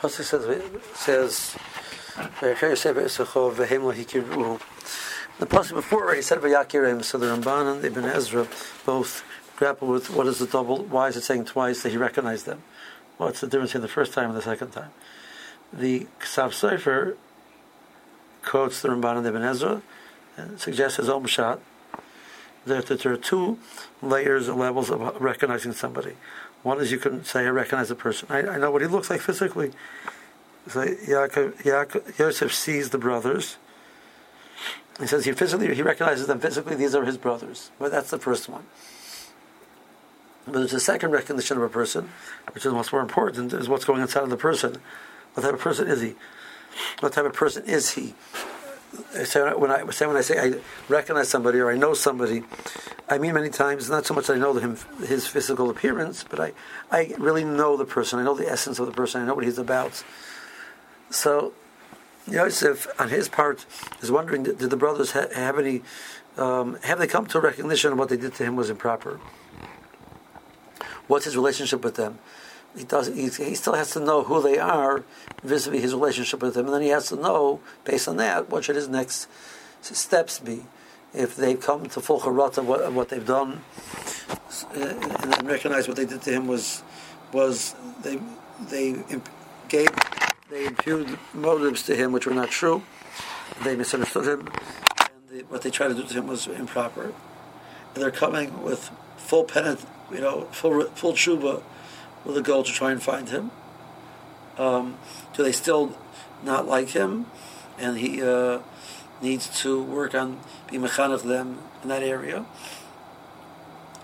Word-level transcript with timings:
Pasuk 0.00 0.24
says 0.24 0.44
says 0.94 1.56
the 5.38 5.46
pasuk 5.46 5.74
before 5.74 6.04
already 6.04 6.22
said 6.22 6.38
Vayakirem, 6.38 7.04
so 7.04 7.18
the 7.18 7.26
Ramban 7.26 7.76
and 7.76 7.84
Ibn 7.84 8.04
Ezra 8.04 8.46
both 8.84 9.24
grapple 9.56 9.88
with 9.88 10.10
what 10.10 10.26
is 10.26 10.38
the 10.38 10.46
double. 10.46 10.84
Why 10.84 11.08
is 11.08 11.16
it 11.16 11.22
saying 11.22 11.46
twice 11.46 11.82
that 11.82 11.90
he 11.90 11.96
recognized 11.96 12.46
them? 12.46 12.62
What's 13.16 13.40
the 13.40 13.48
difference 13.48 13.74
in 13.74 13.82
the 13.82 13.88
first 13.88 14.12
time 14.12 14.30
and 14.30 14.36
the 14.36 14.42
second 14.42 14.70
time? 14.70 14.90
The 15.72 16.06
Ksav 16.20 16.50
Sofer 16.50 17.16
quotes 18.42 18.80
the 18.80 18.88
Ramban 18.88 19.18
and 19.18 19.26
Ibn 19.26 19.42
Ezra 19.42 19.82
and 20.36 20.60
suggests 20.60 20.96
his 20.98 21.08
own 21.08 21.26
shot 21.26 21.60
that, 22.66 22.86
there 22.86 23.12
are 23.12 23.16
two 23.16 23.58
layers 24.02 24.48
or 24.48 24.54
levels 24.54 24.90
of 24.90 25.00
recognizing 25.20 25.72
somebody. 25.72 26.14
One 26.62 26.80
is 26.80 26.90
you 26.92 26.98
can 26.98 27.24
say, 27.24 27.46
I 27.46 27.50
recognize 27.50 27.90
a 27.90 27.94
person. 27.94 28.28
I, 28.30 28.40
I 28.40 28.58
know 28.58 28.70
what 28.70 28.82
he 28.82 28.88
looks 28.88 29.10
like 29.10 29.20
physically. 29.20 29.72
So 30.68 30.84
Yaakov, 30.84 31.62
Yaakov, 31.62 32.18
Yosef 32.18 32.52
sees 32.52 32.90
the 32.90 32.98
brothers. 32.98 33.56
He 35.00 35.06
says 35.06 35.24
he 35.24 35.32
physically 35.32 35.72
he 35.74 35.82
recognizes 35.82 36.26
them 36.26 36.40
physically. 36.40 36.74
These 36.74 36.94
are 36.94 37.04
his 37.04 37.16
brothers. 37.16 37.70
But 37.78 37.92
that's 37.92 38.10
the 38.10 38.18
first 38.18 38.48
one. 38.48 38.64
But 40.44 40.54
there's 40.54 40.72
a 40.72 40.80
second 40.80 41.12
recognition 41.12 41.56
of 41.56 41.62
a 41.62 41.68
person, 41.68 42.10
which 42.52 42.66
is 42.66 42.72
much 42.72 42.92
more 42.92 43.02
important, 43.02 43.52
is 43.52 43.68
what's 43.68 43.84
going 43.84 44.02
inside 44.02 44.24
of 44.24 44.30
the 44.30 44.36
person. 44.36 44.78
What 45.34 45.42
type 45.44 45.54
of 45.54 45.60
person 45.60 45.86
is 45.86 46.00
he? 46.00 46.16
What 47.00 47.12
type 47.12 47.26
of 47.26 47.32
person 47.32 47.64
is 47.66 47.90
he? 47.90 48.14
Say 49.24 49.40
when 49.54 49.70
I 49.70 49.88
say 49.90 50.06
when 50.06 50.16
I 50.16 50.20
say 50.20 50.38
I 50.38 50.60
recognize 50.88 51.28
somebody 51.28 51.58
or 51.58 51.70
I 51.70 51.76
know 51.76 51.94
somebody, 51.94 52.42
I 53.08 53.18
mean 53.18 53.34
many 53.34 53.50
times 53.50 53.88
not 53.88 54.06
so 54.06 54.14
much 54.14 54.26
that 54.26 54.36
I 54.36 54.38
know 54.38 54.54
him 54.54 54.76
his 55.06 55.26
physical 55.26 55.70
appearance, 55.70 56.24
but 56.28 56.40
I 56.40 56.52
I 56.90 57.14
really 57.18 57.44
know 57.44 57.76
the 57.76 57.84
person. 57.84 58.18
I 58.18 58.24
know 58.24 58.34
the 58.34 58.48
essence 58.48 58.78
of 58.78 58.86
the 58.86 58.92
person. 58.92 59.22
I 59.22 59.26
know 59.26 59.34
what 59.34 59.44
he's 59.44 59.58
about. 59.58 60.04
So 61.10 61.52
Yosef, 62.26 62.86
on 63.00 63.08
his 63.08 63.28
part, 63.28 63.64
is 64.00 64.10
wondering: 64.10 64.42
Did 64.42 64.58
the 64.58 64.76
brothers 64.76 65.12
ha- 65.12 65.28
have 65.34 65.58
any? 65.58 65.82
Um, 66.36 66.78
have 66.82 66.98
they 66.98 67.06
come 67.06 67.26
to 67.26 67.38
a 67.38 67.40
recognition 67.40 67.92
of 67.92 67.98
what 67.98 68.08
they 68.08 68.16
did 68.16 68.34
to 68.34 68.44
him 68.44 68.54
was 68.54 68.70
improper? 68.70 69.18
What's 71.08 71.24
his 71.24 71.36
relationship 71.36 71.82
with 71.82 71.96
them? 71.96 72.18
He 72.78 72.84
does 72.84 73.08
he, 73.08 73.28
he 73.28 73.54
still 73.54 73.74
has 73.74 73.90
to 73.90 74.00
know 74.00 74.22
who 74.22 74.40
they 74.40 74.58
are 74.58 75.04
vis-a-vis 75.42 75.82
his 75.82 75.94
relationship 75.94 76.40
with 76.40 76.54
them 76.54 76.66
and 76.66 76.74
then 76.74 76.82
he 76.82 76.88
has 76.88 77.08
to 77.08 77.16
know 77.16 77.60
based 77.84 78.06
on 78.06 78.16
that 78.16 78.48
what 78.48 78.64
should 78.64 78.76
his 78.76 78.88
next 78.88 79.28
steps 79.82 80.38
be. 80.38 80.64
If 81.14 81.36
they 81.36 81.54
come 81.54 81.86
to 81.86 82.00
full 82.00 82.20
charata 82.20 82.58
of 82.58 82.68
what, 82.68 82.92
what 82.92 83.08
they've 83.08 83.26
done 83.26 83.62
uh, 84.74 84.78
and 84.78 85.32
then 85.32 85.46
recognize 85.46 85.88
what 85.88 85.96
they 85.96 86.04
did 86.04 86.22
to 86.22 86.30
him 86.30 86.46
was 86.46 86.82
was 87.32 87.74
they 88.02 88.20
they 88.70 89.02
gave 89.68 89.88
they 90.50 90.66
imputed 90.66 91.18
motives 91.34 91.82
to 91.84 91.96
him 91.96 92.12
which 92.12 92.26
were 92.26 92.34
not 92.34 92.50
true 92.50 92.82
they 93.64 93.74
misunderstood 93.74 94.26
him 94.26 94.48
and 95.00 95.28
the, 95.30 95.44
what 95.48 95.62
they 95.62 95.70
tried 95.70 95.88
to 95.88 95.94
do 95.94 96.04
to 96.04 96.14
him 96.14 96.26
was 96.28 96.46
improper. 96.46 97.12
And 97.94 98.02
they're 98.02 98.10
coming 98.10 98.62
with 98.62 98.90
full 99.16 99.44
penance 99.44 99.84
you 100.12 100.20
know 100.20 100.42
full 100.52 100.84
full 100.90 101.14
tshuva 101.14 101.62
with 102.28 102.36
a 102.36 102.42
goal 102.42 102.62
to 102.62 102.70
try 102.70 102.92
and 102.92 103.02
find 103.02 103.30
him? 103.30 103.50
Um, 104.58 104.98
do 105.34 105.42
they 105.42 105.50
still 105.50 105.96
not 106.44 106.68
like 106.68 106.90
him, 106.90 107.26
and 107.78 107.98
he 107.98 108.22
uh, 108.22 108.60
needs 109.22 109.48
to 109.62 109.82
work 109.82 110.14
on 110.14 110.38
being 110.68 110.82
mechanech 110.82 111.22
them 111.22 111.58
in 111.82 111.88
that 111.88 112.02
area, 112.02 112.44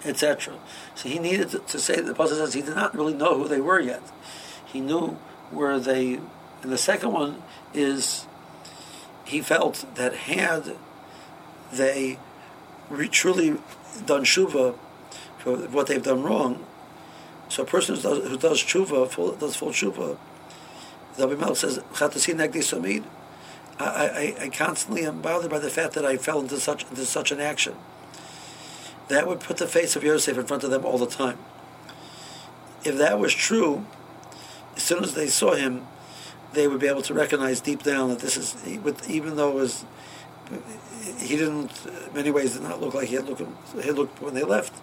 etc. 0.05 0.55
So 0.95 1.09
he 1.09 1.19
needed 1.19 1.51
to, 1.69 1.79
say. 1.79 2.01
The 2.01 2.15
pasuk 2.15 2.37
says 2.37 2.55
he 2.55 2.63
did 2.63 2.75
not 2.75 2.95
really 2.95 3.15
know 3.15 3.39
who 3.39 3.47
they 3.47 3.61
were 3.61 3.79
yet. 3.79 4.03
He 4.65 4.81
knew 4.81 5.19
where 5.51 5.79
they. 5.79 6.15
And 6.63 6.73
the 6.73 6.79
second 6.79 7.13
one 7.13 7.43
is 7.75 8.27
he 9.27 9.43
felt 9.43 9.85
that 9.97 10.15
had 10.15 10.77
they 11.71 12.19
re- 12.89 13.09
truly 13.09 13.59
done 14.07 14.25
shuva 14.25 14.77
for 15.39 15.57
what 15.69 15.89
they've 15.89 16.03
done 16.03 16.23
wrong, 16.23 16.65
so 17.49 17.63
a 17.63 17.67
person 17.67 17.97
who 17.97 18.03
does, 18.03 18.39
does 18.39 18.63
tshuva, 18.63 19.09
full, 19.09 19.33
does 19.33 19.57
full 19.57 19.71
tshuva, 19.71 20.17
the 21.17 21.29
Rabbi 21.29 21.53
says, 21.55 21.79
"Chatasi 21.93 22.35
negdi 22.35 22.59
samid." 22.59 23.05
I, 23.79 24.35
I, 24.39 24.45
I 24.45 24.49
constantly 24.51 25.05
am 25.05 25.21
bothered 25.21 25.51
by 25.51 25.59
the 25.59 25.71
fact 25.71 25.95
that 25.95 26.05
I 26.05 26.17
fell 26.17 26.41
into 26.41 26.59
such 26.59 26.85
into 26.85 27.05
such 27.05 27.33
an 27.33 27.41
action. 27.41 27.75
That 29.09 29.27
would 29.27 29.41
put 29.41 29.59
the 29.59 29.67
face 29.67 29.97
of 29.97 30.05
Yosef 30.05 30.39
in 30.39 30.47
front 30.47 30.65
of 30.65 30.71
them 30.71 30.85
all 30.85 30.99
the 30.99 31.07
time. 31.07 31.39
If 32.85 32.97
that 32.99 33.19
was 33.19 33.35
true, 33.35 33.85
as 34.77 34.83
soon 34.83 35.05
as 35.05 35.15
they 35.15 35.27
saw 35.27 35.55
him, 35.55 35.87
they 36.53 36.69
would 36.69 36.81
be 36.81 36.87
able 36.87 37.03
to 37.03 37.15
recognize 37.15 37.61
deep 37.61 37.83
down 37.83 38.09
that 38.11 38.21
this 38.21 38.37
is, 38.37 38.57
even 39.09 39.37
though 39.37 39.51
it 39.51 39.55
was, 39.55 39.85
he 41.19 41.37
didn't, 41.37 41.71
in 41.87 42.15
many 42.15 42.31
ways, 42.31 42.55
did 42.55 42.63
not 42.63 42.81
look 42.81 42.95
like 42.95 43.09
he 43.09 43.17
had 43.17 43.27
looked, 43.27 43.43
he 43.83 43.91
looked 43.91 44.23
when 44.23 44.35
they 44.35 44.45
left 44.45 44.75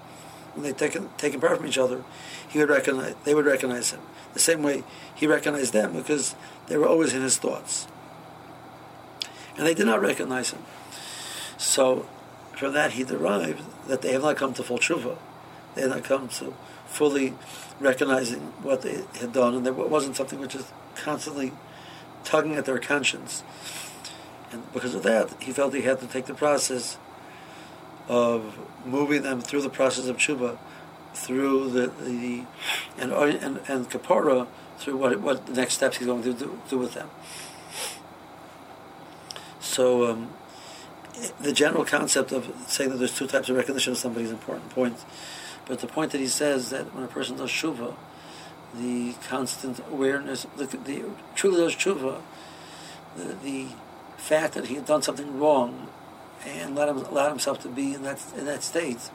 when 0.54 0.64
they 0.64 0.74
taken 0.74 1.10
taken 1.18 1.40
apart 1.40 1.58
from 1.58 1.68
each 1.68 1.78
other, 1.78 2.04
he 2.48 2.60
would 2.60 2.70
recognize 2.70 3.16
they 3.24 3.34
would 3.34 3.46
recognize 3.46 3.92
him 3.92 4.02
the 4.34 4.40
same 4.40 4.64
way 4.64 4.84
he 5.14 5.28
recognized 5.28 5.74
them 5.74 5.94
because 5.94 6.36
they 6.68 6.78
were 6.78 6.88
always 6.88 7.14
in 7.14 7.22
his 7.22 7.38
thoughts, 7.38 7.88
and 9.58 9.66
they 9.66 9.74
did 9.74 9.86
not 9.86 10.02
recognize 10.02 10.52
him. 10.52 10.64
So, 11.58 12.08
from 12.56 12.74
that 12.74 12.94
he 12.94 13.04
derived 13.04 13.64
that 13.88 14.02
they 14.02 14.14
have 14.14 14.22
not 14.22 14.38
come 14.38 14.54
to 14.54 14.64
full 14.64 14.80
tshuva, 14.80 15.18
they 15.76 15.82
have 15.82 15.92
not 15.92 16.04
come 16.04 16.28
to 16.30 16.54
fully 16.86 17.34
recognizing 17.80 18.40
what 18.62 18.82
they 18.82 19.04
had 19.20 19.34
done, 19.34 19.56
and 19.56 19.66
there 19.66 19.74
wasn't 19.74 20.16
something 20.16 20.40
which 20.40 20.56
is 20.56 20.72
constantly 20.96 21.52
tugging 22.24 22.56
at 22.56 22.66
their 22.66 22.80
conscience. 22.80 23.44
And 24.52 24.72
because 24.74 24.94
of 24.94 25.04
that, 25.04 25.34
he 25.42 25.52
felt 25.52 25.74
he 25.74 25.82
had 25.82 26.00
to 26.02 26.08
take 26.08 26.26
the 26.26 26.34
process 26.34 26.98
of 28.12 28.60
moving 28.86 29.22
them 29.22 29.40
through 29.40 29.62
the 29.62 29.70
process 29.70 30.08
of 30.08 30.18
tshuva, 30.18 30.58
through 31.14 31.70
the, 31.70 31.88
the 32.04 32.44
and 32.98 33.14
and 33.14 33.62
and 33.70 33.90
kapara 33.90 34.48
through 34.78 34.98
what 34.98 35.20
what 35.22 35.46
the 35.46 35.54
next 35.54 35.76
steps 35.76 35.98
he's 35.98 36.08
going 36.08 36.22
to 36.22 36.34
do, 36.34 36.60
do 36.70 36.78
with 36.78 36.94
them. 36.94 37.10
So 39.62 40.12
um, 40.12 40.30
the 41.40 41.54
general 41.54 41.86
concept 41.86 42.34
of 42.34 42.54
saying 42.68 42.90
that 42.90 42.98
there's 42.98 43.16
two 43.16 43.28
types 43.28 43.48
of 43.48 43.56
recognition 43.56 43.94
of 43.94 43.98
somebody 43.98 44.26
is 44.26 44.32
an 44.32 44.38
important 44.38 44.70
point, 44.72 45.06
but 45.66 45.80
the 45.80 45.88
point 45.88 46.12
that 46.12 46.20
he 46.20 46.28
says 46.28 46.70
that 46.72 46.94
when 46.94 47.06
a 47.06 47.08
person 47.08 47.38
does 47.38 47.50
tshuva, 47.50 47.96
the 48.76 49.14
constant 49.30 49.80
awareness, 49.90 50.46
the, 50.58 50.66
the 50.66 51.06
truly 51.36 51.62
does 51.62 51.76
tshuva, 51.76 52.22
the, 53.16 53.36
the 53.36 53.68
fact 54.18 54.54
that 54.56 54.68
he 54.68 54.76
had 54.76 54.86
done 54.86 55.02
something 55.02 55.40
wrong 55.40 55.88
and 56.46 56.76
let 56.76 56.90
him 56.90 56.98
allow 56.98 57.30
himself 57.30 57.62
to 57.62 57.70
be 57.70 57.94
in 57.94 58.04
that 58.04 58.22
in 58.38 58.46
that 58.46 58.64
state 58.64 59.10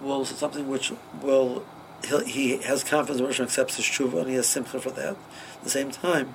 will 0.00 0.24
something 0.24 0.68
which 0.68 0.92
will 1.20 1.64
he 2.26 2.56
has 2.58 2.82
confidence 2.82 3.20
when 3.20 3.30
Hashem 3.30 3.44
accepts 3.44 3.76
his 3.76 3.84
tshuva 3.84 4.20
and 4.20 4.28
he 4.28 4.34
has 4.34 4.46
simcha 4.46 4.80
for 4.80 4.90
that. 4.90 5.16
At 5.16 5.64
the 5.64 5.70
same 5.70 5.90
time, 5.90 6.34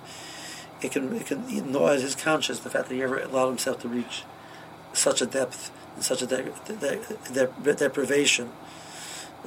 it 0.82 0.92
can 0.92 1.14
it 1.16 1.26
can 1.26 1.44
at 1.44 2.02
his 2.02 2.16
conscience 2.16 2.60
the 2.60 2.70
fact 2.70 2.90
that 2.90 2.96
he 2.96 3.04
ever 3.04 3.20
allowed 3.20 3.50
himself 3.50 3.82
to 3.82 3.88
reach 3.88 4.24
such 4.94 5.22
a 5.22 5.26
depth 5.26 5.72
and 5.96 6.04
such 6.04 6.22
a 6.22 6.26
de- 6.26 6.52
de- 6.68 7.48
de- 7.64 7.74
deprivation. 7.74 8.52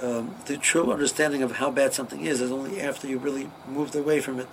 Um, 0.03 0.35
the 0.47 0.57
true 0.57 0.93
understanding 0.93 1.43
of 1.43 1.53
how 1.53 1.71
bad 1.71 1.93
something 1.93 2.25
is 2.25 2.41
is 2.41 2.51
only 2.51 2.81
after 2.81 3.07
you 3.07 3.19
really 3.19 3.51
moved 3.69 3.95
away 3.95 4.21
from 4.21 4.39
it, 4.39 4.49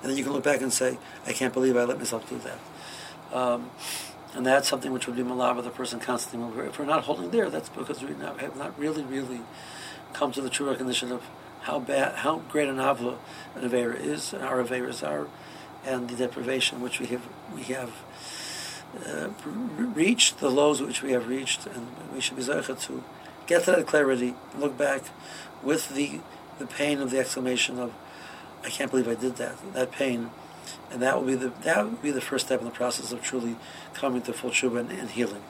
and 0.00 0.10
then 0.10 0.16
you 0.16 0.24
can 0.24 0.32
look 0.32 0.44
back 0.44 0.60
and 0.60 0.72
say, 0.72 0.98
"I 1.26 1.32
can't 1.32 1.52
believe 1.52 1.76
I 1.76 1.84
let 1.84 1.98
myself 1.98 2.28
do 2.28 2.38
that." 2.38 3.36
Um, 3.36 3.70
and 4.36 4.44
that's 4.44 4.68
something 4.68 4.92
which 4.92 5.06
would 5.06 5.16
be 5.16 5.22
malav 5.22 5.62
the 5.64 5.70
person 5.70 5.98
constantly 5.98 6.46
moving. 6.46 6.66
If 6.66 6.78
we're 6.78 6.84
not 6.84 7.04
holding 7.04 7.30
there, 7.30 7.48
that's 7.48 7.70
because 7.70 8.02
we 8.02 8.08
have 8.08 8.56
not 8.56 8.78
really, 8.78 9.02
really 9.02 9.40
come 10.12 10.30
to 10.32 10.42
the 10.42 10.50
true 10.50 10.68
recognition 10.68 11.10
of 11.10 11.22
how 11.62 11.80
bad, 11.80 12.16
how 12.16 12.40
great 12.50 12.68
an 12.68 12.76
avla 12.76 13.16
an 13.54 13.68
avera 13.68 13.98
is, 13.98 14.34
and 14.34 14.44
our 14.44 14.62
averas 14.62 15.06
are, 15.06 15.26
and 15.86 16.10
the 16.10 16.16
deprivation 16.16 16.82
which 16.82 17.00
we 17.00 17.06
have 17.06 17.26
we 17.54 17.62
have 17.62 17.92
uh, 19.06 19.28
reached, 19.78 20.38
the 20.38 20.50
lows 20.50 20.82
which 20.82 21.02
we 21.02 21.12
have 21.12 21.26
reached, 21.28 21.66
and 21.66 21.88
we 22.12 22.20
should 22.20 22.36
be 22.36 22.42
zeicha 22.42 22.78
to 22.86 23.02
get 23.46 23.64
to 23.64 23.70
that 23.70 23.86
clarity, 23.86 24.34
look 24.58 24.76
back 24.76 25.02
with 25.62 25.94
the 25.94 26.20
the 26.58 26.66
pain 26.66 27.00
of 27.00 27.10
the 27.10 27.18
exclamation 27.18 27.78
of, 27.78 27.92
I 28.64 28.70
can't 28.70 28.90
believe 28.90 29.08
I 29.08 29.14
did 29.14 29.36
that. 29.36 29.56
That 29.74 29.92
pain 29.92 30.30
and 30.90 31.02
that 31.02 31.16
will 31.16 31.26
be 31.26 31.34
the 31.34 31.48
that 31.64 31.84
will 31.84 31.92
be 31.92 32.10
the 32.10 32.20
first 32.20 32.46
step 32.46 32.60
in 32.60 32.66
the 32.66 32.72
process 32.72 33.12
of 33.12 33.22
truly 33.22 33.56
coming 33.94 34.22
to 34.22 34.32
full 34.32 34.50
tshuva 34.50 34.80
and, 34.80 34.90
and 34.90 35.10
healing. 35.10 35.42